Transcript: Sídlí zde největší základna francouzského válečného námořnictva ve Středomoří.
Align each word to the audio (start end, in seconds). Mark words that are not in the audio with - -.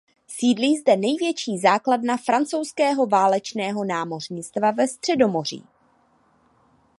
Sídlí 0.27 0.77
zde 0.77 0.97
největší 0.97 1.57
základna 1.59 2.17
francouzského 2.17 3.07
válečného 3.07 3.83
námořnictva 3.85 4.71
ve 4.71 4.87
Středomoří. 4.87 5.63